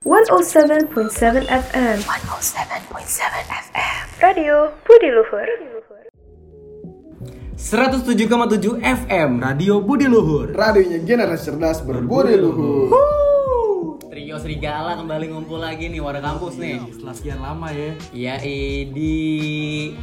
[0.00, 2.88] 107.7 FM 107.7
[3.68, 5.44] FM Radio Budi Luhur
[7.60, 10.56] 107,7 FM Radio Budi Luhur.
[10.56, 12.88] Radionya generasi cerdas berbudi luhur.
[14.08, 16.80] Trio Serigala kembali ngumpul lagi nih warga kampus nih.
[16.96, 17.92] Setelah sekian lama ya.
[18.16, 18.34] Ya
[18.88, 19.12] di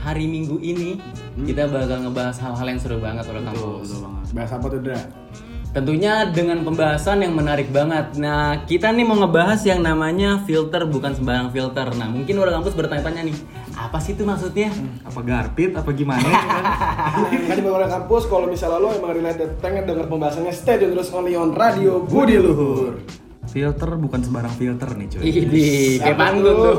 [0.06, 1.02] hari Minggu ini
[1.42, 3.98] kita bakal ngebahas hal-hal yang seru banget warga kampus.
[4.30, 5.02] Bahas apa tuh, Dra?
[5.78, 8.18] Tentunya dengan pembahasan yang menarik banget.
[8.18, 11.94] Nah, kita nih mau ngebahas yang namanya filter bukan sembarang filter.
[11.94, 13.38] Nah, mungkin warga kampus bertanya-tanya nih,
[13.78, 14.74] apa sih itu maksudnya?
[15.06, 16.66] Apa garpit apa gimana gitu kan?
[17.30, 21.14] Kan di bawah kampus kalau misalnya lo emang related pengen denger pembahasannya stay tune terus
[21.14, 22.98] only on Radio Budi Luhur.
[23.48, 25.24] filter bukan sembarang filter nih cuy.
[25.24, 25.70] Idi,
[26.02, 26.58] kayak pantun tuh?
[26.58, 26.78] tuh.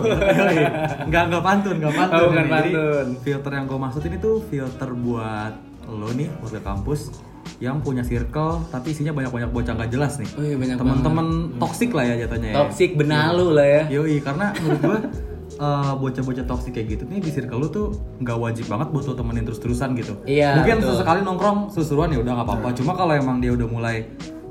[1.07, 2.19] Enggak enggak pantun, enggak pantun.
[2.19, 3.07] Oh, bukan Jadi, pantun.
[3.23, 5.55] filter yang gue maksudin itu filter buat
[5.87, 7.28] lo nih warga kampus
[7.59, 10.31] yang punya circle tapi isinya banyak-banyak bocah nggak jelas nih.
[10.39, 11.27] Oh iya, banyak Teman-teman
[11.59, 12.49] toksik lah ya jatuhnya.
[12.51, 12.57] ya.
[12.63, 13.83] Toxic benalu lah ya.
[13.91, 14.99] Yoi, karena menurut gue
[15.67, 17.87] eh, bocah-bocah toksik kayak gitu nih di circle lu tuh
[18.23, 20.15] nggak wajib banget buat lo temenin terus-terusan gitu.
[20.23, 20.91] Iya, Mungkin betul.
[20.95, 22.69] sesekali nongkrong sesuruan ya udah nggak apa-apa.
[22.79, 24.07] Cuma kalau emang dia udah mulai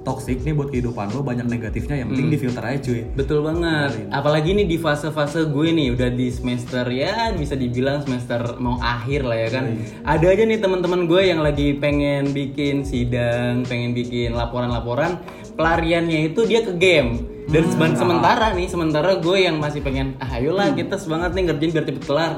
[0.07, 3.03] toksik nih buat kehidupan lo banyak negatifnya yang penting di filter aja cuy.
[3.11, 4.07] Betul banget.
[4.07, 9.27] Apalagi nih di fase-fase gue nih udah di semester ya bisa dibilang semester mau akhir
[9.27, 9.65] lah ya kan.
[10.07, 15.19] Ada aja nih teman-teman gue yang lagi pengen bikin sidang, pengen bikin laporan-laporan,
[15.59, 17.35] pelariannya itu dia ke game.
[17.47, 21.71] Dan seben- sementara nih, sementara gue yang masih pengen, ah ayolah kita semangat nih ngerjain
[21.71, 22.33] biar cepet kelar.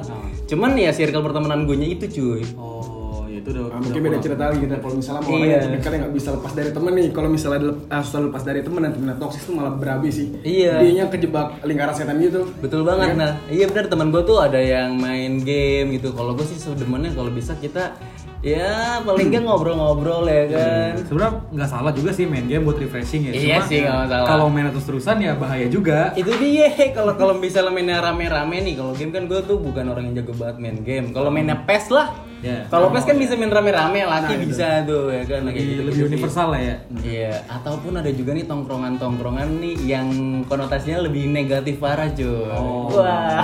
[0.45, 2.41] Cuman ya circle pertemanan gue nya itu cuy.
[2.57, 2.98] Oh,
[3.39, 5.37] itu udah Nah, mungkin beda cerita lagi kita kalau misalnya mau Iya.
[5.37, 8.43] orang yang tipikal yang nggak bisa lepas dari temen nih kalau misalnya dilep- ah, lepas
[8.43, 10.73] dari temen dan temennya toksis tuh malah berabi sih Iya.
[10.81, 13.33] dia kejebak lingkaran setan gitu Betul banget nah.
[13.47, 16.11] Iya benar teman gue tuh ada yang main game gitu.
[16.11, 17.95] Kalau gue sih sebenarnya kalau bisa kita
[18.39, 20.91] ya paling nggak ngobrol-ngobrol ya kan.
[21.03, 23.31] Sebenarnya nggak salah juga sih main game buat refreshing ya.
[23.31, 24.27] Iya Cuma sih, nggak masalah.
[24.27, 26.11] Kalau main terus-terusan ya bahaya juga.
[26.13, 28.75] Itu dia kalau kalau misalnya mainnya rame-rame nih.
[28.75, 31.05] Kalau game kan gue tuh bukan orang yang jago banget main game.
[31.11, 32.07] Kalau mainnya PES lah.
[32.39, 32.63] Ya.
[32.71, 35.43] Kalau PES kan bisa main rame-rame, laki bisa tuh ya kan.
[35.43, 36.75] Nah, kayak Lebih, gitu, lebih universal lah ya.
[37.03, 40.07] Iya, ataupun ada juga nih tongkrongan-tongkrongan nih yang
[40.47, 42.47] konotasinya lebih negatif parah cuy.
[42.95, 43.43] Wah.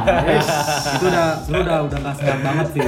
[0.95, 2.81] itu udah lu udah udah nggak sehat banget sih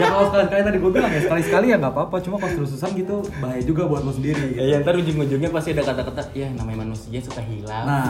[0.00, 2.52] ya kalau sekali sekali tadi gue bilang ya sekali sekali ya nggak apa-apa cuma kalau
[2.60, 6.50] terus-terusan gitu bahaya juga buat lo sendiri Ya, ya ntar ujung-ujungnya pasti ada kata-kata ya
[6.52, 7.84] namanya manusia suka hilang.
[7.86, 8.04] nah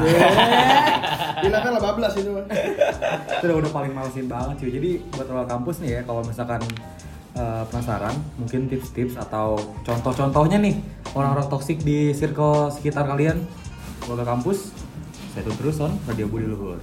[1.43, 5.49] gila kan lah bablas itu itu udah, udah paling malesin banget cuy jadi buat orang
[5.49, 6.61] kampus nih ya kalau misalkan
[7.37, 10.81] eh, penasaran mungkin tips-tips atau contoh-contohnya nih
[11.15, 13.43] orang-orang toksik di circle sekitar kalian.
[14.01, 14.73] Keluarga kampus
[15.31, 16.79] saya tuh terus on radio Budi Luhur.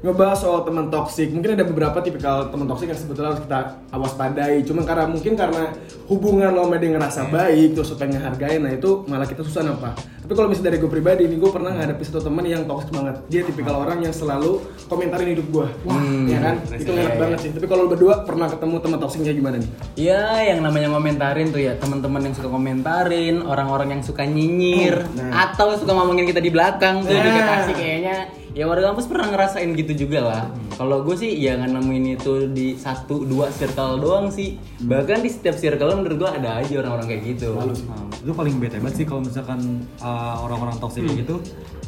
[0.00, 3.60] Ngebahas soal teman toksik mungkin ada beberapa tipikal teman toksik yang sebetulnya harus kita
[3.92, 5.76] awas padai cuma karena mungkin karena
[6.08, 9.94] hubungan lo sama dia ngerasa baik terus pengen ngehargain nah itu malah kita susah nampak
[10.22, 13.20] tapi kalau misalnya dari gue pribadi nih gue pernah ngadepin satu teman yang toksik banget.
[13.26, 16.56] Dia tipikal orang yang selalu komentarin hidup gue wah ya kan?
[16.72, 17.50] itu enak banget sih.
[17.52, 19.70] Tapi kalau lo berdua pernah ketemu teman toksiknya gimana nih?
[19.98, 21.74] Ya, yang namanya ngomentarin tuh ya.
[21.76, 25.04] Teman-teman yang suka komentarin, orang-orang yang suka nyinyir,
[25.34, 28.16] atau suka ngomongin kita di belakang tuh juga kasih kayaknya.
[28.52, 30.42] Ya warga kampus pernah ngerasain gitu juga lah.
[30.76, 34.56] Kalau gue sih ya nggak nemuin itu di satu dua circle doang sih.
[34.80, 37.52] Bahkan di setiap circle menurut gue ada aja orang-orang kayak gitu.
[37.52, 37.72] Nah,
[38.16, 39.60] itu paling bete banget sih kalau misalkan
[40.00, 41.36] uh, orang-orang toksik kayak gitu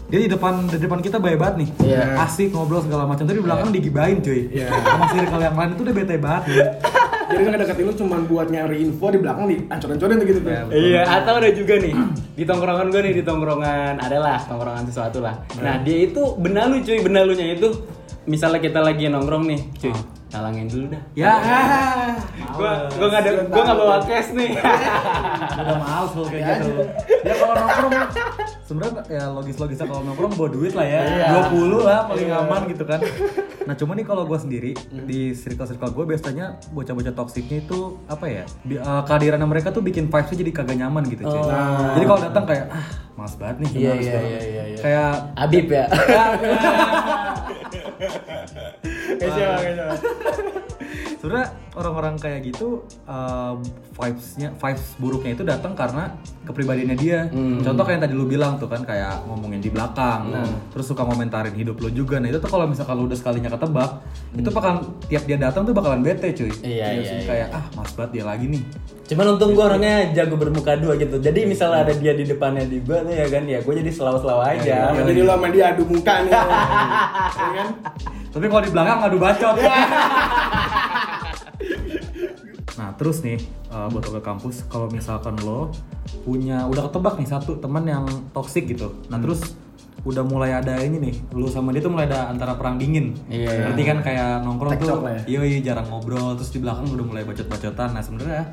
[0.04, 2.20] dia di depan di depan kita baik banget nih Iya.
[2.28, 6.16] asik ngobrol segala macam tapi belakang digibain cuy sama circle yang lain itu udah bete
[6.20, 6.66] banget ya.
[7.34, 10.70] jadi kan deketin lu cuma buat nyari info di belakang di ancur-ancurin tuh gitu tuh.
[10.70, 11.94] Iya, atau ada juga nih
[12.38, 15.42] di tongkrongan gue nih di tongkrongan adalah tongkrongan sesuatu lah.
[15.58, 17.68] Nah dia itu benalu cuy, benalunya itu
[18.24, 19.92] misalnya kita lagi nongkrong nih, cuy,
[20.34, 21.02] talangin dulu dah.
[21.14, 21.32] ya.
[22.50, 24.50] Gua gua nggak ada, gua nggak bawa cash nih.
[25.62, 26.70] udah males kalau kayak gitu.
[27.22, 27.94] Ya kalau nongkrong
[28.64, 31.00] sebenarnya ya logis-logisnya kalau nongkrong bawa duit lah ya.
[31.06, 31.26] Iya.
[31.54, 32.98] 20 lah paling aman gitu kan.
[33.64, 34.70] Nah cuma nih kalau gue sendiri
[35.06, 40.10] di circle-circle gue biasanya bocah-bocah toksiknya itu apa ya bi- eh, kehadiran mereka tuh bikin
[40.10, 41.40] vibesnya jadi kagak nyaman gitu cuy
[41.94, 42.84] jadi kalau datang kayak ah
[43.14, 43.78] males banget nih Oh.
[43.78, 44.82] Iya, males iya, banget."
[49.08, 49.86] iya, iya, iya.
[49.94, 50.00] kayak
[50.34, 50.73] Abib ya.
[51.24, 53.56] Sebenarnya orang-orang kayak gitu uh,
[53.96, 56.12] vibesnya vibes buruknya itu datang karena
[56.44, 57.32] kepribadiannya dia.
[57.32, 57.64] Hmm.
[57.64, 60.36] contoh kayak yang tadi lu bilang tuh kan kayak ngomongin di belakang.
[60.68, 62.20] Terus suka komentarin hidup lu juga.
[62.20, 64.04] Nah itu tuh kalau misalkan lu udah sekalinya ketebak
[64.36, 66.52] itu bakalan tiap dia datang tuh bakalan bete cuy.
[66.60, 67.16] Iya, iya, sih.
[67.24, 67.24] iya.
[67.24, 68.62] kayak ah mas banget dia lagi nih.
[69.08, 71.16] Cuman untung gue orangnya jago bermuka dua gitu.
[71.24, 74.42] Jadi misalnya ada dia di depannya di gue tuh ya kan, ya gue jadi selalu-selalu
[74.60, 74.92] aja.
[74.92, 76.32] jadi lu sama dia adu muka nih.
[77.34, 77.68] Ya kan?
[78.34, 79.56] Tapi kalau di belakang ngadu bacot
[82.74, 83.38] Nah terus nih
[83.68, 85.70] uh, buat ke kampus kalau misalkan lo
[86.22, 88.92] punya udah ketebak nih satu teman yang toksik gitu.
[89.08, 89.54] Nah terus
[90.04, 93.16] udah mulai ada ini nih, lu sama dia tuh mulai ada antara perang dingin.
[93.24, 93.72] Iya.
[93.72, 95.20] Berarti kan kayak nongkrong Cekcok tuh, ya.
[95.24, 97.96] iya iya jarang ngobrol, terus di belakang udah mulai bacot-bacotan.
[97.96, 98.52] Nah sebenarnya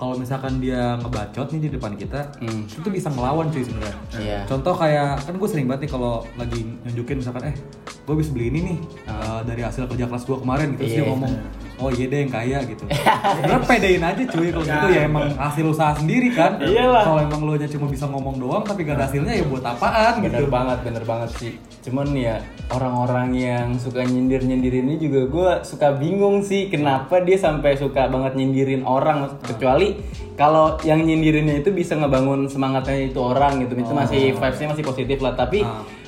[0.00, 2.64] kalau misalkan dia ngebacot nih di depan kita, Hmm.
[2.64, 3.96] itu bisa ngelawan cuy sebenarnya.
[4.16, 4.38] Iya.
[4.48, 8.48] Contoh kayak kan gue sering banget nih kalau lagi nunjukin misalkan eh gue bisa beli
[8.48, 10.96] ini nih uh, dari hasil kerja kelas gue kemarin gitu terus Ah.
[10.96, 11.00] Iya.
[11.02, 11.32] dia ngomong
[11.82, 12.84] oh iya deh yang kaya gitu.
[13.36, 16.58] Sebenarnya pedein aja cuy kalau gitu ya emang hasil usaha sendiri kan.
[16.62, 17.04] Iyalah.
[17.04, 20.14] Kalau emang lo nya cuma bisa ngomong doang tapi gak ada hasilnya ya buat apaan
[20.20, 20.52] bener gitu.
[20.52, 21.52] banget bener banget sih
[21.86, 22.42] cuman ya
[22.74, 28.10] orang-orang yang suka nyindir nyindir ini juga gue suka bingung sih kenapa dia sampai suka
[28.10, 29.94] banget nyindirin orang kecuali
[30.34, 35.18] kalau yang nyindirinnya itu bisa ngebangun semangatnya itu orang gitu itu masih vibesnya masih positif
[35.22, 35.62] lah tapi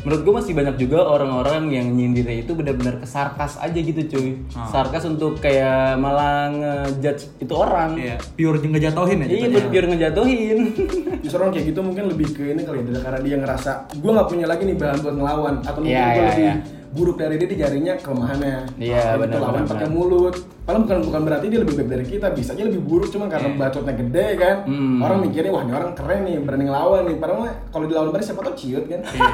[0.09, 5.05] menurut gue masih banyak juga orang-orang yang nyindirnya itu benar-benar kesarkas aja gitu cuy sarkas
[5.05, 9.69] untuk kayak malah ngejudge itu orang Iya, pure ngejatohin ya iya jatuhnya.
[9.69, 10.59] biar ngejatuhin
[11.23, 14.29] Justru orang kayak gitu mungkin lebih ke ini kali ya, karena dia ngerasa gue nggak
[14.29, 16.55] punya lagi nih bahan buat ngelawan atau mungkin Iya, gue iya, lebih iya.
[16.93, 18.59] Buruk dari dia dia jarinya kelemahannya.
[18.81, 20.37] Iya, benar, lawan pakai mulut.
[20.65, 23.57] Padahal bukan bukan berarti dia lebih baik dari kita, bisa aja lebih buruk cuma karena
[23.57, 24.57] bacotnya gede kan.
[24.65, 24.79] Iya.
[24.79, 24.99] Hmm.
[25.05, 27.17] Orang mikirnya wah ini orang keren nih berani ngelawan nih.
[27.17, 27.41] Padahal
[27.73, 29.01] kalau dilawan berani siapa tau ciut kan.
[29.05, 29.33] Iya.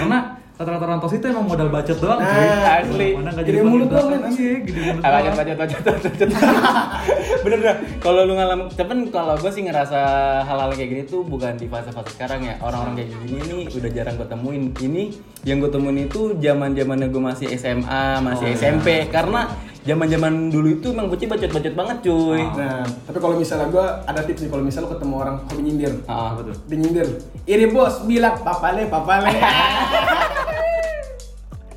[0.00, 0.18] Karena
[0.54, 2.46] rata-rata orang tos itu emang modal bacot doang cuy.
[2.46, 3.08] Nah, asli.
[3.18, 4.20] Mana jadi mulut doang, kan?
[4.30, 5.12] Iya, gede mulut doang.
[5.14, 6.28] Bacot, bacot, bacot, bacot.
[7.44, 7.76] Bener dah.
[8.00, 10.00] Kalau lu ngalam, cuman kalau gue sih ngerasa
[10.48, 12.56] hal-hal kayak gini tuh bukan di fase-fase sekarang ya.
[12.64, 14.64] Orang-orang kayak gini nih udah jarang gue temuin.
[14.80, 15.02] Ini
[15.44, 19.12] yang gue temuin itu zaman zamannya gue masih SMA, masih SMP.
[19.12, 19.52] Karena
[19.84, 22.40] zaman-zaman dulu itu emang bocil bacot-bacot banget cuy.
[22.56, 25.92] Nah, tapi kalau misalnya gue ada tips nih kalau misalnya lu ketemu orang hobi nyindir.
[26.08, 26.56] Ah, betul.
[26.64, 27.08] Dia nyindir.
[27.44, 29.30] Iri bos bilang papale papale.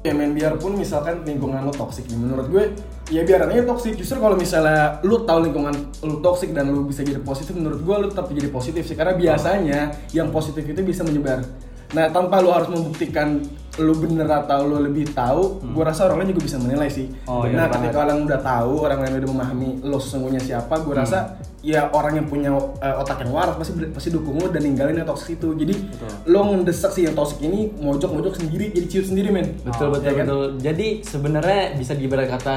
[0.08, 2.64] ya men biarpun misalkan lingkungan lo toksik nih menurut gue
[3.12, 7.04] ya biaran aja toksik justru kalau misalnya lu tahu lingkungan lu toksik dan lu bisa
[7.04, 8.96] jadi positif menurut gue lu tetap jadi positif sih.
[8.96, 9.80] Karena biasanya
[10.12, 11.44] yang positif itu bisa menyebar
[11.90, 13.40] nah tanpa lu harus membuktikan
[13.78, 17.46] lu bener atau lu lebih tahu gue rasa orang lain juga bisa menilai sih Oh,
[17.46, 17.94] iya nah banget.
[17.94, 22.18] ketika orang udah tahu orang lain udah memahami lo sesungguhnya siapa gue rasa ya orang
[22.18, 25.54] yang punya eh, otak yang waras pasti pasti dukung lo dan ninggalin yang toksik itu
[25.54, 25.78] jadi
[26.26, 30.10] lo ngedesak sih yang toksik ini mojok mojok sendiri jadi ciut sendiri men Betul betul
[30.10, 30.26] ya kan?
[30.26, 30.44] betul.
[30.60, 32.56] Jadi sebenarnya bisa diibarat kata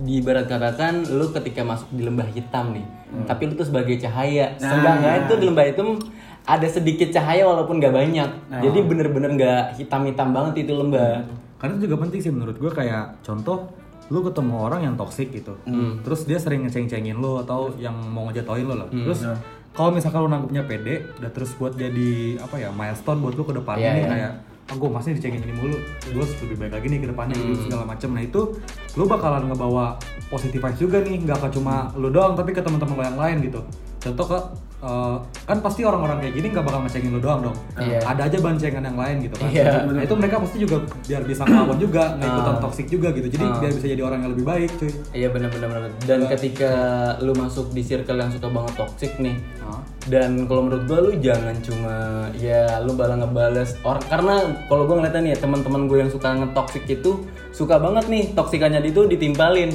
[0.00, 2.86] diibarat katakan lu ketika masuk di lembah hitam nih,
[3.26, 4.56] tapi lu tuh sebagai cahaya.
[4.56, 4.72] Nah.
[4.72, 5.88] Sedangkan itu di lembah hitam
[6.42, 8.30] ada sedikit cahaya walaupun nggak banyak.
[8.50, 11.22] Jadi bener-bener nggak hitam-hitam banget itu lembah.
[11.62, 13.70] Karena itu juga penting sih menurut gue kayak contoh
[14.10, 15.54] lu ketemu orang yang toksik gitu.
[16.02, 18.88] Terus dia sering ngeceng-cengin lu atau yang mau ngejatoin lu lah.
[18.90, 19.22] Terus
[19.72, 23.56] kalau misalkan lu nanggepnya pede, udah terus buat jadi apa ya milestone buat lu ke
[23.56, 24.12] depannya Iya, nih iya.
[24.12, 25.74] kayak ah gue masih dicengin ini mulu,
[26.12, 28.12] gue harus lebih baik lagi nih ke depannya gitu segala macem.
[28.12, 28.40] Nah itu
[29.00, 29.96] lu bakalan ngebawa
[30.28, 33.60] positif juga nih, nggak cuma lu doang tapi ke teman-teman lo yang lain gitu.
[33.96, 34.38] Contoh ke
[34.82, 37.56] eh, kan pasti orang-orang kayak gini nggak bakal ngecengin lu doang dong.
[37.78, 38.02] Iya.
[38.02, 39.48] Ada aja bancengan yang lain gitu kan.
[39.48, 39.86] Iya.
[39.86, 40.76] Nah itu mereka pasti juga
[41.06, 42.60] biar bisa ngelawan juga, nggak ikutan Ah.
[42.60, 43.28] toxic juga gitu.
[43.30, 43.58] Jadi Ah.
[43.62, 44.90] biar bisa jadi orang yang lebih baik, cuy.
[45.14, 45.90] Iya benar-benar benar.
[46.02, 46.72] Dan ketika
[47.22, 49.78] lu masuk di circle yang suka banget toxic nih, Ah.
[50.10, 51.94] dan kalau menurut gua lu jangan cuma
[52.34, 54.34] ya lu balas ngebales orang karena
[54.66, 57.22] kalau gua ngeliatnya nih ya teman-teman gue yang suka ngetoxic itu
[57.54, 59.70] suka banget nih toksikannya itu ditimpalin.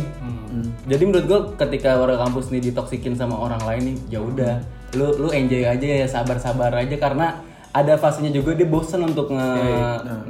[0.87, 4.63] Jadi menurut gua ketika warga kampus nih ditoksikin sama orang lain nih, ya udah
[4.97, 7.45] lu lu enjoy aja ya sabar-sabar aja karena
[7.77, 9.53] ada fasenya juga dia bosen untuk nge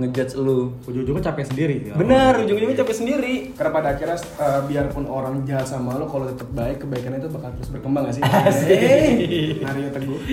[0.03, 0.75] ngejudge lu.
[0.83, 1.75] Ujung-ujungnya capek sendiri.
[1.87, 1.95] Ya.
[1.95, 3.55] Bener, ujung-ujungnya capek sendiri.
[3.55, 7.55] karena pada akhirnya eh, biarpun orang jahat sama lo kalau tetap baik kebaikan itu bakal
[7.55, 8.23] terus berkembang gak sih?
[8.27, 10.19] Hey, Mario Teguh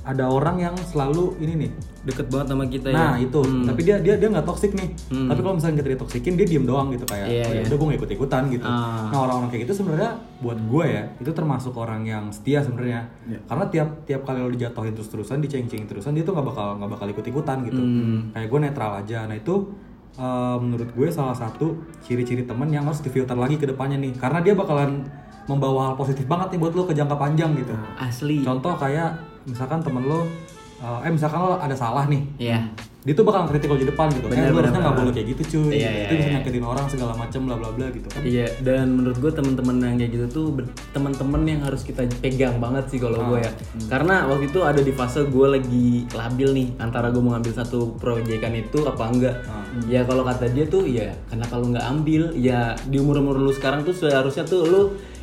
[0.00, 1.70] ada orang yang selalu ini nih.
[2.08, 3.28] Deket banget sama kita Nah, ya.
[3.28, 3.36] itu.
[3.44, 4.96] Tapi dia dia dia nggak toksik nih.
[5.12, 5.28] Hmm.
[5.28, 7.62] Tapi kalau misalnya kita ditoksikin, dia diem doang gitu kayak, Iya, "Oh, ya iya.
[7.68, 8.64] udah gue nggak ikut-ikutan gitu.
[8.64, 9.12] Ah.
[9.12, 13.12] Nah, orang-orang kayak gitu sebenarnya buat gue ya, itu termasuk orang yang setia sebenarnya.
[13.28, 13.38] Iya.
[13.44, 17.06] Karena tiap tiap kali lo dijatuhin terus-terusan, diceng-cengin terusan, dia tuh nggak bakal nggak bakal
[17.12, 17.82] ikut-ikutan gitu.
[17.84, 18.32] Hmm.
[18.32, 19.28] Kayak gue netral aja.
[19.28, 19.54] Nah, itu
[20.18, 24.16] uh, menurut gue salah satu ciri-ciri temen yang harus difilter lagi ke depannya nih.
[24.16, 25.06] Karena dia bakalan
[25.46, 27.74] membawa hal positif banget nih buat lo ke jangka panjang gitu.
[27.98, 28.42] Asli.
[28.42, 30.26] Contoh kayak misalkan temen lo,
[30.80, 32.60] uh, eh misalkan lo ada salah nih, Iya.
[33.00, 34.28] dia tuh bakal kritikal di depan gitu.
[34.28, 35.00] Benar, Kayak lu harusnya nggak benar.
[35.08, 35.72] boleh kayak gitu cuy.
[35.72, 36.34] Iya, iya, itu bisa iya.
[36.36, 38.20] nyakitin orang segala macam bla bla bla gitu kan.
[38.20, 40.46] Iya, dan menurut gue teman-teman yang kayak gitu tuh
[40.92, 43.52] teman-teman yang harus kita pegang banget sih kalau gue ya.
[43.88, 47.96] Karena waktu itu ada di fase gue lagi labil nih antara gue mau ngambil satu
[47.96, 49.36] proyekan itu apa enggak.
[49.88, 52.22] Ya kalau kata dia tuh ya kenapa lu nggak ambil?
[52.36, 54.82] Ya di umur umur lu sekarang tuh seharusnya tuh lu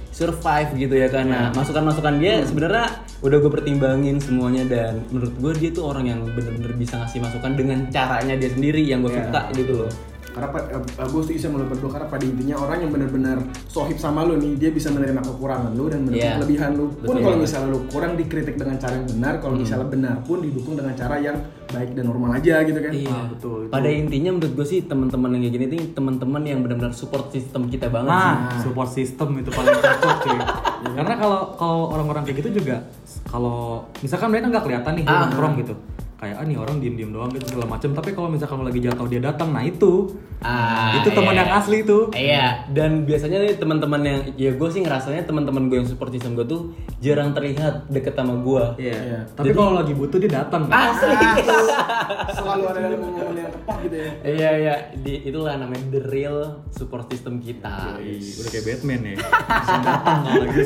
[0.10, 2.88] survive gitu ya karena masukan-masukan dia sebenarnya
[3.20, 7.54] udah gue pertimbangin semuanya dan menurut gue dia tuh orang yang bener-bener bisa ngasih masukan
[7.54, 9.26] dengan caranya dia sendiri yang gue Iya.
[9.26, 9.92] suka gitu loh
[10.38, 13.98] karena pa- eh, gue setuju sama lo berdua karena pada intinya orang yang benar-benar sohib
[13.98, 16.34] sama lo nih dia bisa menerima kekurangan lo dan menerima Iya.
[16.38, 20.16] kelebihan lo pun kalau misalnya lo kurang dikritik dengan cara yang benar kalau misalnya benar
[20.22, 23.10] pun didukung dengan cara yang baik dan normal aja gitu kan Iya.
[23.10, 23.72] Ah, betul, itu.
[23.72, 27.66] Pada intinya menurut gue sih teman-teman yang kayak gini tuh teman-teman yang benar-benar support sistem
[27.66, 28.24] kita banget sih.
[28.38, 30.40] Nah, support system itu paling cocok cuy.
[30.98, 32.86] Karena kalau kalau orang-orang kayak gitu juga
[33.26, 35.26] kalau misalkan mereka nggak kelihatan nih Ah.
[35.26, 35.74] nongkrong gitu.
[36.18, 39.22] Kayak ah nih orang diem-diem doang gitu segala macem Tapi kalau misalkan lagi jatuh dia
[39.22, 41.42] datang, nah itu Ah, itu teman iya.
[41.42, 42.14] yang asli tuh.
[42.14, 46.38] Iya, dan biasanya nih teman-teman yang ya gue sih ngerasanya teman-teman gue yang support sistem
[46.38, 48.86] gue tuh jarang terlihat deket sama gue.
[48.86, 48.98] Iya.
[49.02, 49.20] Iya.
[49.34, 50.70] Tapi kalau lagi butuh dia datang.
[50.70, 50.94] kan?
[50.94, 51.16] Asli.
[52.38, 57.10] selalu ada momen-momen yang tepat gitu ya Iya iya, di, itulah namanya the real support
[57.10, 57.98] system kita.
[57.98, 59.16] Ih, Udah kayak Batman ya.
[59.18, 60.62] Datang kalau lagi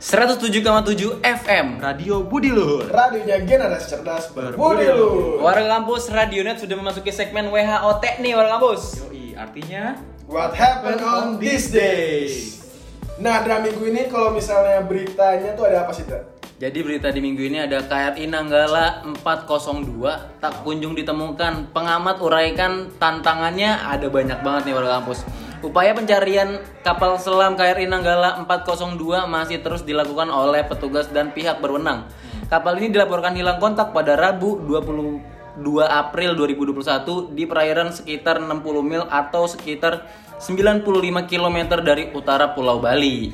[0.00, 2.88] 107,7 FM Radio Budi Luhur.
[2.88, 9.04] radionya generasi cerdas berbudi lu Warga Kampus Radionet sudah memasuki segmen WHOT nih Warga Kampus.
[9.04, 12.64] Yoi, artinya What happened on these days?
[13.20, 16.24] Nah, dalam minggu ini kalau misalnya beritanya tuh ada apa sih, Dra?
[16.56, 21.76] Jadi berita di minggu ini ada KRI Nanggala 402 tak kunjung ditemukan.
[21.76, 25.28] Pengamat uraikan tantangannya ada banyak banget nih warga kampus.
[25.60, 32.08] Upaya pencarian kapal selam KRI Nanggala 402 masih terus dilakukan oleh petugas dan pihak berwenang.
[32.48, 35.20] Kapal ini dilaporkan hilang kontak pada Rabu 22
[35.84, 40.08] April 2021 di perairan sekitar 60 mil atau sekitar
[40.40, 43.28] 95 km dari utara Pulau Bali.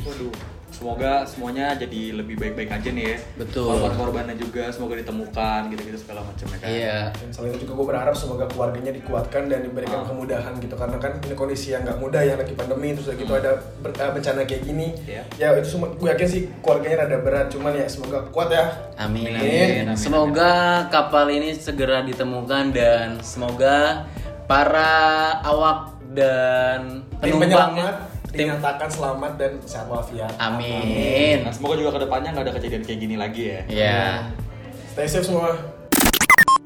[0.77, 3.19] Semoga semuanya jadi lebih baik-baik aja nih ya.
[3.37, 3.73] Betul.
[3.73, 6.69] Korban-korbannya juga semoga ditemukan gitu-gitu segala macam ya kan.
[6.69, 6.99] Iya.
[7.17, 11.13] Dan selain itu juga gue berharap semoga keluarganya dikuatkan dan diberikan kemudahan gitu karena kan
[11.19, 14.45] ini kondisi yang nggak mudah ya lagi pandemi terus udah gitu ada ber- eh, bencana
[14.45, 15.23] kayak gini Iya.
[15.35, 18.65] ya itu semua gue yakin sih keluarganya rada berat cuman ya semoga kuat ya
[18.97, 19.89] Amin, Amin.
[19.89, 19.97] amin.
[19.97, 20.53] Semoga
[20.89, 24.05] kapal ini segera ditemukan dan semoga
[24.45, 24.93] para
[25.43, 31.43] awak dan penumpangnya dinyatakan selamat dan sehat walafiat Amin.
[31.43, 33.61] Nah, semoga juga ke depannya nggak ada kejadian kayak gini lagi ya.
[33.67, 34.01] Ya.
[34.93, 35.57] stay safe semua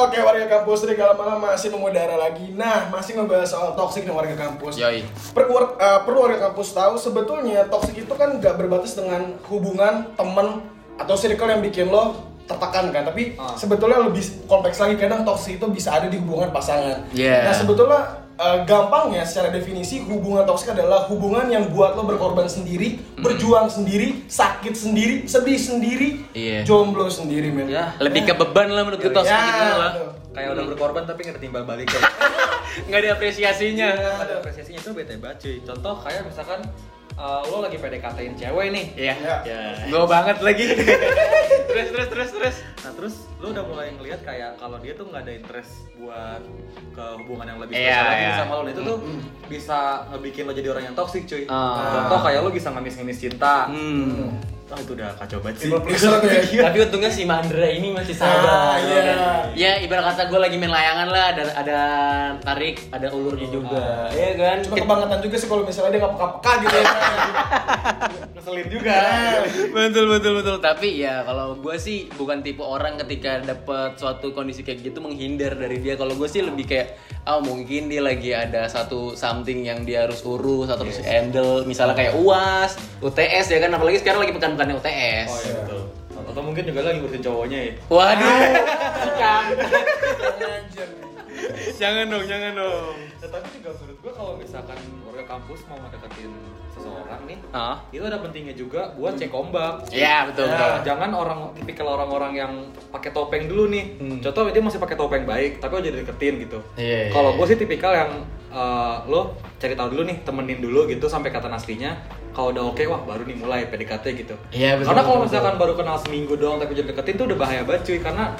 [0.01, 2.57] Oke warga kampus dari lama masih mengudara lagi.
[2.57, 4.81] Nah masih ngebahas soal toxic nih warga kampus.
[4.81, 5.05] Yoi.
[5.37, 10.09] Per- war- eh, perlu warga kampus tahu sebetulnya toxic itu kan nggak berbatas dengan hubungan
[10.17, 10.65] temen
[10.97, 12.17] atau circle yang bikin lo
[12.49, 17.07] tertekan kan tapi sebetulnya lebih kompleks lagi kadang toxic itu bisa ada di hubungan pasangan
[17.15, 17.47] Yeah.
[17.47, 22.97] nah sebetulnya eh, gampangnya secara definisi hubungan toksik adalah hubungan yang buat lo berkorban sendiri
[23.15, 26.65] berjuang sendiri sakit sendiri sedih sendiri Iya.
[26.65, 27.93] jomblo sendiri men Ya.
[28.01, 29.93] Lebih ke beban lah menurut gue toxic Ya, itu lah.
[30.31, 31.91] Kayak udah berkorban tapi nggak ditimbal balik.
[32.87, 33.89] Nggak ada apresiasinya.
[34.17, 35.57] ada apresiasinya itu bete banget cuy.
[35.61, 36.61] Contoh kayak misalkan
[37.21, 38.87] uh, lo lagi PDKT-in cewek nih.
[38.97, 39.15] Iya.
[39.21, 39.37] Ya.
[39.45, 39.61] Ya.
[39.93, 40.65] Gue banget lagi.
[41.71, 42.57] terus terus terus terus.
[42.81, 46.43] Nah terus lo udah mulai ngelihat kayak kalau dia tuh nggak ada interest buat
[46.97, 48.37] ke hubungan yang lebih Iya, spesial lagi iya.
[48.41, 48.63] sama lo.
[48.65, 48.99] Nah, itu tuh
[49.47, 49.79] bisa
[50.11, 51.45] ngebikin lo jadi orang yang toksik cuy.
[51.93, 53.69] Contoh kayak lo bisa ngemis-ngemis cinta.
[53.69, 54.41] Hmm.
[54.71, 55.71] Wah itu udah kacau banget sih.
[56.55, 58.79] Ya Tapi untungnya si Mandra ini masih Ah, sabar.
[58.79, 59.03] iya.
[59.51, 61.79] Ya ibarat kata gue lagi main layangan lah, ada ada
[62.39, 64.07] tarik, ada ulurnya juga.
[64.11, 64.57] Iya kan?
[64.63, 66.85] Cuma kebangetan juga sih kalau misalnya dia nggak peka-peka gitu ya.
[68.31, 68.99] Ngeselin juga.
[69.71, 74.63] betul betul betul tapi ya kalau gue sih bukan tipe orang ketika dapet suatu kondisi
[74.63, 76.95] kayak gitu menghindar dari dia kalau gue sih lebih kayak
[77.27, 81.93] oh mungkin dia lagi ada satu something yang dia harus urus atau harus handle misalnya
[81.93, 85.83] kayak uas UTS ya kan apalagi sekarang lagi pekan-pekannya UTS Oh iya betul.
[86.31, 87.73] Atau mungkin juga lagi ngurusin cowoknya ya.
[87.91, 88.39] waduh
[89.21, 89.57] Jangan.
[91.77, 96.33] Jangan dong jangan dong Nah, tapi juga menurut gua kalau misalkan warga kampus mau ngedeketin
[96.71, 99.85] seseorang nih, ah itu ada pentingnya juga buat cek ombak.
[99.93, 102.53] ya betul Ya, betul jangan orang tipikal orang-orang yang
[102.89, 104.01] pakai topeng dulu nih.
[104.21, 106.59] Contoh dia masih pakai topeng baik, tapi aja deketin gitu.
[106.75, 107.37] Iya, iya, Kalau iya.
[107.37, 108.11] gue sih tipikal yang
[108.49, 109.21] eh, lo
[109.59, 112.01] cari tahu dulu nih, temenin dulu gitu sampai kata aslinya.
[112.33, 114.35] Kalau udah oke, wah baru nih mulai PDKT gitu.
[114.51, 117.37] Iya, betul, Karena kalau betul, misalkan baru kenal seminggu doang tapi jadi deketin tuh udah
[117.37, 118.33] bahaya banget cuy karena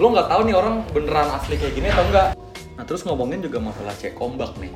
[0.00, 2.28] lo nggak tahu nih orang beneran asli kayak gini atau enggak.
[2.76, 4.72] Nah terus ngomongin juga masalah cek ombak nih.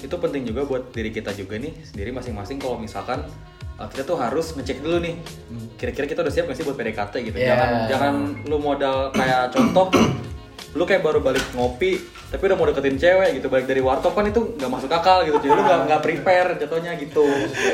[0.00, 3.24] Itu penting juga buat diri kita juga nih sendiri masing-masing kalau misalkan
[3.76, 5.14] uh, kita tuh harus ngecek dulu nih.
[5.76, 7.36] Kira-kira kita udah siap nggak sih buat PDKT gitu.
[7.36, 7.48] Iya.
[7.56, 8.14] Jangan jangan
[8.48, 9.88] lu modal kayak contoh
[10.74, 12.02] lu kayak baru balik ngopi
[12.34, 15.38] tapi udah mau deketin cewek gitu balik dari warkop kan itu nggak masuk akal gitu
[15.38, 17.22] jadi lu nggak nggak prepare jatuhnya gitu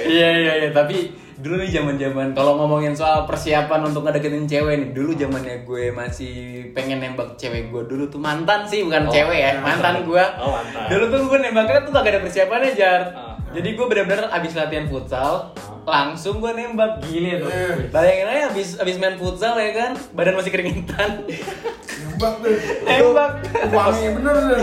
[0.04, 4.74] Iya iya iya tapi dulu nih zaman zaman kalau ngomongin soal persiapan untuk ngedeketin cewek
[4.76, 6.34] nih dulu zamannya gue masih
[6.70, 10.52] pengen nembak cewek gue dulu tuh mantan sih bukan Oh, cewek ya mantan gue Oh,
[10.52, 10.84] mantan.
[10.86, 13.29] dulu tuh gue nembaknya tuh gak ada persiapannya jar Ah.
[13.50, 15.50] Jadi gue benar-benar abis latihan futsal,
[15.82, 17.50] langsung gue nembak gini tuh.
[17.90, 21.26] Bayangin aja abis abis main futsal ya kan, badan masih keringetan.
[21.98, 22.58] Nembak deh.
[22.86, 23.42] Nembak.
[23.74, 24.62] Wangi bener deh.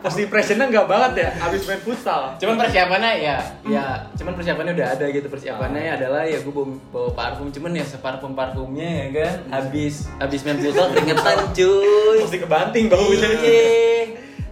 [0.00, 2.32] First impressionnya nggak banget ya, abis main futsal.
[2.40, 3.36] Cuman persiapannya ya,
[3.68, 5.26] ya, cuman persiapannya udah ada gitu.
[5.28, 9.36] Persiapannya adalah ya gue bawa, bawa parfum, cuman ya separfum parfumnya ya kan.
[9.60, 12.16] Abis abis main futsal keringetan cuy.
[12.24, 13.28] Mesti kebanting baunya.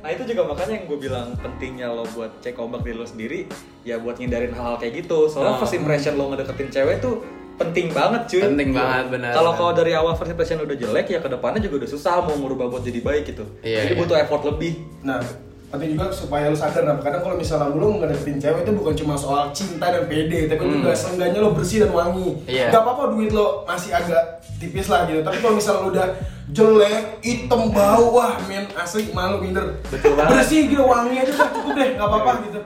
[0.04, 3.48] Nah itu juga makanya yang gue bilang pentingnya lo buat cek ombak diri lo sendiri
[3.88, 5.32] ya buat ngindarin hal-hal kayak gitu.
[5.32, 5.60] Soalnya Oh.
[5.64, 7.24] first impression lo ngedeketin cewek tuh
[7.56, 8.42] penting banget cuy.
[8.44, 9.32] Penting banget, benar.
[9.32, 12.36] Kalau kalau dari awal first impression udah jelek ya ke depannya juga udah susah mau
[12.36, 13.48] ngubah buat jadi baik gitu.
[13.64, 14.00] Iya, jadi iya.
[14.04, 14.76] butuh effort lebih.
[15.00, 15.24] Nah,
[15.74, 19.14] penting juga supaya lu sadar nah, kadang kalau misalnya lu ngedeketin cewek itu bukan cuma
[19.18, 22.38] soal cinta dan pede, tapi juga seenggaknya lo bersih dan wangi.
[22.38, 22.46] Hmm.
[22.46, 22.66] Iya.
[22.70, 26.08] Gak apa-apa duit lo masih agak tipis lah gitu, tapi kalau misalnya lu udah
[26.54, 29.82] jelek, hitam, bau, wah men asli malu minder.
[29.90, 30.30] Betul banget.
[30.38, 32.60] Bersih gitu, wangi aja udah cukup deh, gak apa-apa gitu.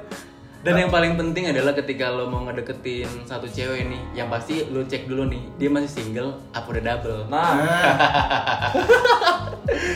[0.58, 4.84] Dan yang paling penting adalah ketika lo mau ngedeketin satu cewek nih, yang pasti lo
[4.84, 7.20] cek dulu nih, dia masih single apa udah double.
[7.30, 7.94] Nah, Nah,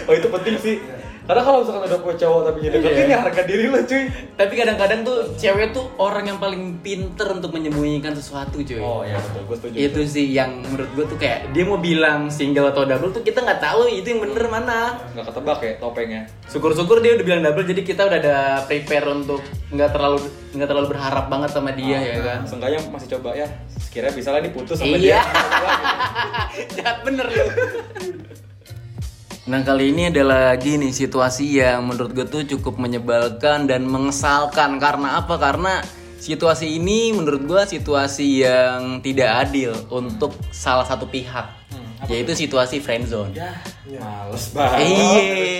[0.09, 0.77] oh itu penting sih.
[1.23, 3.07] Karena kalau misalkan punya cowok tapi ngedeketin Iya.
[3.09, 4.05] ya harga diri lo cuy.
[4.33, 8.77] Tapi kadang-kadang tuh cewek tuh orang yang paling pinter untuk menyembunyikan sesuatu cuy.
[8.77, 9.77] Oh iya betul, gue setuju.
[9.79, 13.39] Itu sih yang menurut gue tuh kayak dia mau bilang single atau double tuh kita
[13.39, 14.99] nggak tahu itu yang bener mana.
[15.13, 16.23] Nggak ketebak ya topengnya.
[16.47, 20.19] Syukur-syukur dia udah bilang double jadi kita udah ada prepare untuk nggak terlalu
[20.53, 22.41] nggak terlalu berharap banget sama dia ya kan.
[22.45, 23.47] Seenggaknya masih coba ya.
[23.79, 24.99] Sekiranya bisa lah diputus sama Iya.
[24.99, 25.21] dia.
[26.77, 27.47] Jahat bener lu.
[29.43, 34.79] Nah kali ini ada lagi nih situasi yang menurut gue tuh cukup menyebalkan dan mengesalkan
[34.79, 35.35] Karena apa?
[35.35, 35.83] Karena
[36.23, 41.59] situasi ini menurut gue situasi yang tidak adil untuk salah satu pihak
[42.07, 44.87] Yaitu situasi friendzone Ya, males banget.
[44.87, 45.59] Iya.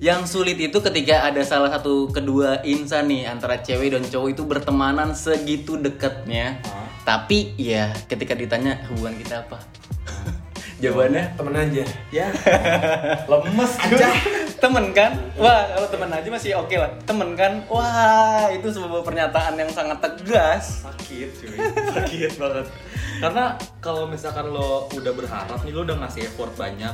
[0.00, 4.42] Yang sulit itu ketika ada salah satu kedua insan nih antara cewek dan cowok itu
[4.48, 6.64] bertemanan segitu dekatnya.
[6.64, 6.88] Hah?
[7.04, 9.60] Tapi ya ketika ditanya hubungan kita apa?
[10.78, 11.84] Jawabannya temen aja.
[12.08, 12.26] Ya,
[13.30, 14.08] lemes aja.
[14.58, 15.14] temen kan?
[15.34, 16.90] Wah, kalau temen aja masih oke lah.
[17.02, 17.62] Temen kan?
[17.66, 20.86] Wah, itu sebuah pernyataan yang sangat tegas.
[20.86, 21.56] sakit cuy
[21.94, 22.66] sakit banget
[23.18, 23.44] karena
[23.80, 26.92] kalau misalkan lo udah berharap nih lo udah ngasih effort banyak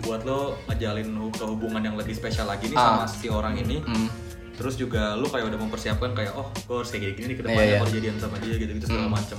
[0.00, 1.06] buat lo ngejalin
[1.38, 3.04] hubungan yang lebih spesial lagi nih Ah.
[3.04, 4.08] sama si orang ini Hmm.
[4.56, 7.60] terus juga lo kayak udah mempersiapkan kayak oh gue harus kayak gini-gini nih ke depannya
[7.60, 7.78] Iya, iya.
[7.78, 9.14] kalau jadian sama dia gitu gitu segala Hmm.
[9.14, 9.38] macem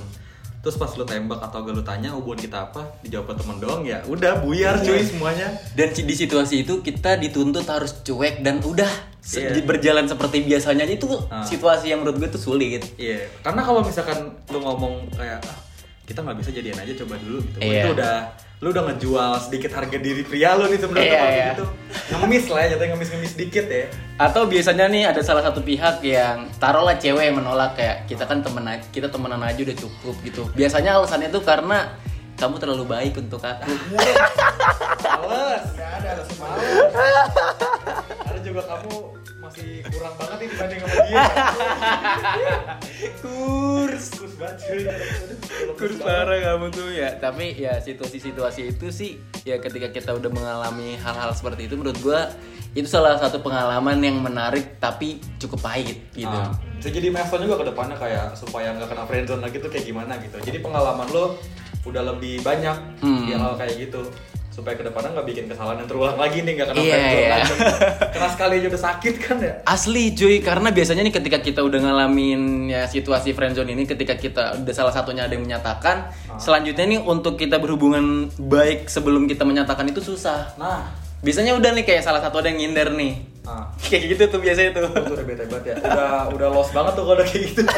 [0.62, 3.98] terus pas lo tembak atau gak lo tanya hubungan kita apa dijawab temen doang ya
[4.06, 8.90] udah buyar cuy semuanya Dan di situasi itu kita dituntut harus cuek dan udah
[9.22, 9.62] Iya.
[9.62, 11.46] berjalan seperti biasanya itu Ah.
[11.46, 12.82] situasi yang menurut gue tuh sulit.
[12.98, 14.18] Iya, karena kalau misalkan
[14.50, 15.58] lu ngomong kayak ah,
[16.06, 17.58] kita nggak bisa jadian aja coba dulu gitu.
[17.62, 17.82] Wah, Iya.
[17.82, 18.16] Itu udah
[18.62, 21.48] lu udah ngejual sedikit harga diri pria lu nih sebenarnya kalau iya.
[21.50, 21.66] gitu.
[22.14, 23.86] Ngemis lah ya, jatuhnya ngemis-ngemis dikit ya.
[24.22, 28.46] Atau biasanya nih ada salah satu pihak yang taruhlah cewek yang menolak kayak kita kan
[28.46, 28.62] temen
[28.94, 30.42] kita temenan aja udah cukup gitu.
[30.54, 31.98] Biasanya alasannya tuh karena
[32.38, 33.70] kamu terlalu baik untuk aku.
[35.22, 35.66] Males.
[35.78, 36.66] Gak ada alasan malu.
[38.42, 38.94] Juga kamu
[39.42, 41.24] masih kurang banget nih dibanding sama dia.
[43.22, 44.06] Kurs.
[44.18, 44.86] Kurs banget.
[45.78, 47.10] Kurs parah kamu tuh ya.
[47.18, 49.12] Tapi ya situasi-situasi itu sih
[49.44, 52.30] ya ketika kita udah mengalami hal-hal seperti itu menurut gua
[52.72, 56.32] itu salah satu pengalaman yang menarik tapi cukup pahit gitu.
[56.32, 59.84] Ah, bisa jadi milestone juga ke depannya kayak supaya nggak kena friendzone lagi tuh kayak
[59.84, 60.40] gimana gitu.
[60.40, 61.36] Jadi pengalaman lo
[61.84, 63.26] udah lebih banyak Hmm.
[63.26, 64.06] di hal kayak gitu
[64.62, 67.30] supaya ke depannya nggak bikin kesalahan yang terulang lagi nih nggak kena Iya, friendzone iya.
[67.34, 67.54] lagi.
[68.12, 69.54] Kena sekali aja udah sakit kan ya.
[69.66, 74.44] Asli cuy, karena biasanya nih ketika kita udah ngalamin ya situasi friendzone ini ketika kita
[74.56, 78.06] udah salah satunya ada yang menyatakan, selanjutnya nih untuk kita berhubungan
[78.38, 80.54] baik sebelum kita menyatakan itu susah.
[80.56, 83.14] Nah, Biasanya udah nih kayak salah satu ada yang nginder nih.
[83.44, 84.90] ah, Kayak gitu tuh biasanya tuh.
[84.90, 85.76] udah bete banget ya.
[85.80, 87.62] Udah udah lost banget tuh kalau udah kayak gitu.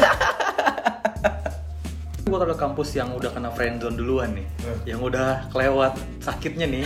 [2.34, 4.42] Gue ke kampus yang udah kena friendzone duluan nih,
[4.90, 6.82] yang udah kelewat sakitnya nih.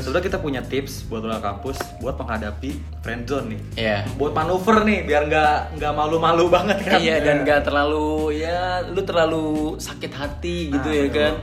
[0.00, 3.60] Sebenarnya kita punya tips buat orang kampus buat menghadapi friendzone nih.
[3.76, 3.98] Iya.
[4.16, 6.96] Buat manuver nih, biar nggak nggak malu-malu banget kan.
[6.96, 11.16] Iya dan gak terlalu ya lu terlalu sakit hati gitu Nah, ya betul.
[11.20, 11.34] kan.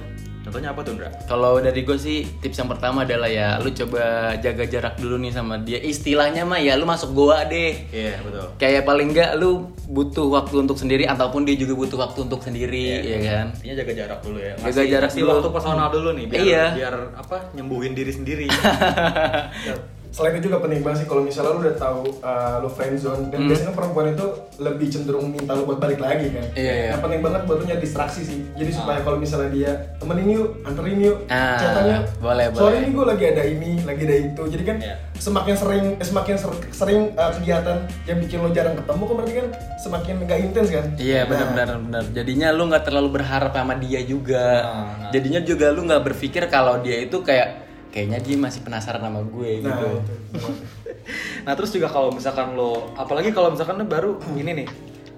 [0.44, 1.08] Contohnya apa tuh, Ndra?
[1.24, 5.32] Kalau dari gue sih tips yang pertama adalah ya lu coba jaga jarak dulu nih
[5.32, 5.80] sama dia.
[5.80, 7.88] Istilahnya mah ya lu masuk goa deh.
[7.90, 8.52] Iya, betul.
[8.60, 12.84] Kayak paling enggak lu butuh waktu untuk sendiri ataupun dia juga butuh waktu untuk sendiri
[13.02, 13.46] ya kan.
[13.56, 14.54] Intinya jaga jarak dulu ya.
[14.60, 15.30] Jaga jarak dulu.
[15.32, 16.66] waktu personal dulu nih biar Iya.
[16.76, 17.38] biar apa?
[17.56, 18.46] nyembuhin diri sendiri.
[20.14, 23.50] selain itu juga penting banget sih kalau misalnya lu udah tahu uh, lu friendzone dan
[23.50, 26.46] biasanya perempuan itu lebih cenderung minta lu buat balik lagi kan.
[26.46, 26.54] Hmm.
[26.56, 26.90] Iya, iya.
[26.94, 28.40] Nah, penting banget buat lu nyari distraksi sih.
[28.54, 31.98] Jadi supaya kalau misalnya dia temenin yuk, anterin yuk, Ah, chatanya.
[32.20, 32.78] boleh, Soalnya boleh.
[32.80, 34.44] ini gue lagi ada ini, lagi ada itu.
[34.48, 34.96] Jadi kan Iya.
[35.16, 39.34] semakin sering eh, semakin ser- sering uh, kegiatan yang bikin lo jarang ketemu kan berarti
[39.34, 39.48] kan
[39.80, 40.86] semakin gak intens kan.
[40.96, 42.04] Iya Nah, benar-benar benar.
[42.14, 44.46] Jadinya lu nggak terlalu berharap sama dia juga.
[44.62, 45.10] Nah, nah.
[45.10, 47.63] Jadinya juga lu nggak berpikir kalau dia itu kayak
[47.94, 49.88] kayaknya dia masih penasaran sama gue Nah, gitu.
[50.34, 50.50] itu.
[51.46, 54.68] Nah terus juga kalau misalkan lo, apalagi kalau misalkan lo baru ini nih,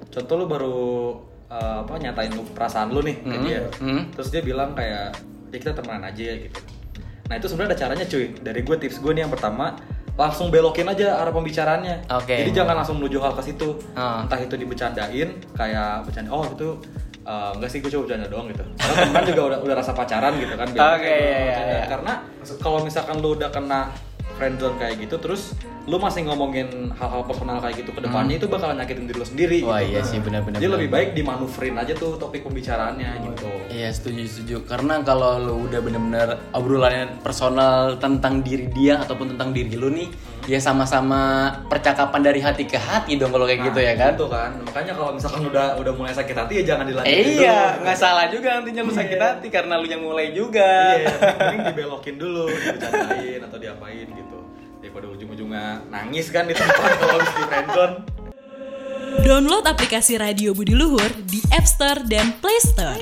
[0.09, 0.81] contoh lo baru
[1.47, 4.17] uh, apa nyatain lo perasaan lo nih ke dia, hmm.
[4.17, 5.13] terus dia bilang kayak
[5.53, 6.59] ya kita temenan aja ya gitu.
[7.29, 8.25] Nah itu sebenarnya ada caranya cuy.
[8.41, 9.77] Dari gue tips gue nih yang pertama
[10.15, 12.09] langsung belokin aja arah pembicaraannya.
[12.17, 12.33] Oke.
[12.33, 13.77] Jadi jangan langsung menuju hal ke situ.
[13.93, 14.23] Ah.
[14.25, 16.69] Entah itu dibecandain kayak bercanda, oh itu
[17.25, 18.63] uh, enggak sih gue cuma bercanda doang gitu.
[18.77, 20.67] Karena teman juga udah udah rasa pacaran gitu kan.
[20.69, 21.83] Oke, kayak iya, iya, iya.
[21.89, 22.13] Karena
[22.61, 23.91] kalau misalkan lu udah kena
[24.35, 28.81] friendzone kayak gitu terus lu masih ngomongin hal-hal personal kayak gitu ke depannya itu bakalan
[28.81, 29.69] nyakitin diri lu sendiri Hmm.
[29.69, 29.91] Wah gitu.
[29.93, 30.57] iya sih benar-benar.
[30.59, 33.47] Jadi lebih baik dimanuverin aja tuh topik pembicaraannya gitu.
[33.69, 39.53] Iya setuju setuju karena kalau lu udah bener-bener obrolannya personal tentang diri dia ataupun tentang
[39.53, 40.09] diri lu nih
[40.45, 44.49] ya sama-sama percakapan dari hati ke hati dong kalau kayak gitu ya kan Gitu kan.
[44.61, 47.81] Makanya kalau misalkan udah udah mulai sakit hati ya jangan dilanjutin Eh, iya dulu.
[47.81, 52.15] nggak salah juga nantinya lu sakit hati karena lu yang mulai juga Iya, mending dibelokin
[52.15, 54.37] dulu, dibercandain atau diapain gitu.
[54.77, 57.93] Daripada ujung-ujungnya nangis kan di tempat kalau habis di friendzone.
[59.17, 62.99] Download aplikasi Radio Budi Luhur di App Store dan Play Store.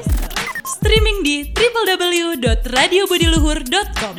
[0.63, 4.13] Streaming di www.radiobudiluhur.com.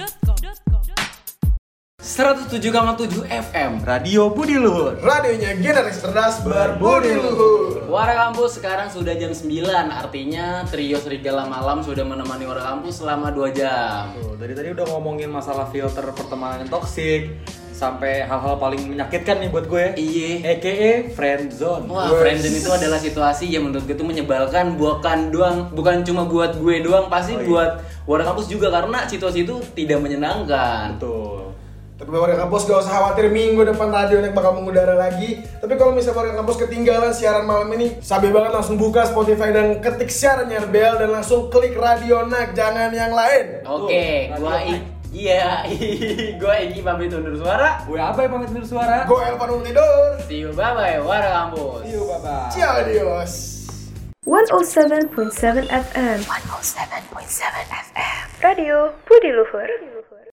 [2.05, 7.89] 107,7 FM Radio Budi Luhur Radionya generasi cerdas berbudi luhur.
[7.89, 9.49] Wara Kampus sekarang sudah jam 9
[9.89, 14.85] Artinya trio Serigala Malam sudah menemani Wara Kampus selama 2 jam Tuh, dari tadi udah
[14.85, 17.41] ngomongin masalah filter pertemanan yang toksik
[17.73, 19.99] sampai hal-hal paling menyakitkan nih buat gue.
[19.99, 21.91] Iya AKA friendzone.
[21.91, 26.55] Wah, friendzone itu adalah situasi yang menurut gue itu menyebalkan bukan doang, bukan cuma buat
[26.55, 27.49] gue doang, pasti Oh, iya.
[27.51, 27.71] buat
[28.07, 31.03] Wara Kampus juga karena situasi itu tidak menyenangkan.
[31.03, 31.54] Betul.
[31.95, 35.47] Tapi warga kampus gak usah khawatir minggu depan radio yang bakal mengudara lagi.
[35.63, 39.79] Tapi kalau misalnya warga kampus ketinggalan siaran malam ini, sabi banget langsung buka Spotify dan
[39.79, 43.63] ketik siaran Bel dan langsung klik radio nak, jangan yang lain.
[43.63, 44.59] Oke, Tuh, gua
[45.15, 45.63] Iya,
[46.43, 47.87] gua Iki pamit undur suara.
[47.87, 49.07] Gue apa ya pamit undur suara?
[49.07, 50.19] Gue Elvan mau tidur.
[50.27, 51.87] See you bye bye Wara Kampus.
[51.87, 52.51] See you, bye-bye.
[52.51, 53.33] Ciao adios.
[54.27, 59.69] 107.7 FM 107.7 FM Radio Budi Luhur